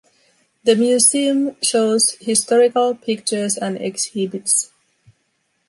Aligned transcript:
The 0.63 0.75
museum 0.75 1.55
shows 1.61 2.17
historical 2.19 2.95
pictures 2.95 3.55
and 3.55 3.79
exhibits. 3.79 4.71